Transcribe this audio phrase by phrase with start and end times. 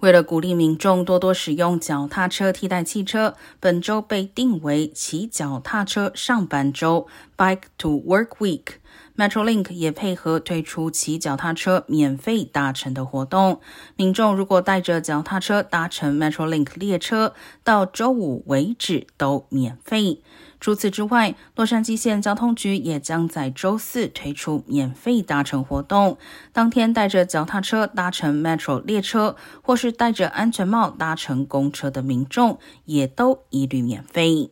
[0.00, 8.74] 为了鼓励民众多多使用脚踏车替代汽车，本周被定为骑脚踏车上班周 （Bike to Work Week）。
[9.16, 13.60] Metrolink 也配合推出骑脚踏车免费搭乘的活动。
[13.96, 17.34] 民众如果带着脚踏车搭乘 Metrolink 列车，
[17.64, 20.22] 到周五为止都免费。
[20.58, 26.16] 除此之外，洛杉矶县交通局也将在周四推出免费搭乘活动。
[26.52, 34.50] 当天带着脚踏车搭乘 Metro 列车，或是戴着安全帽搭乘公车的民众，也都一律免费。